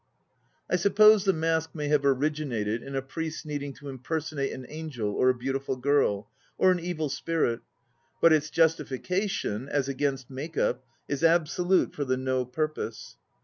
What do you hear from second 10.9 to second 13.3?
is absolute for the No purpose.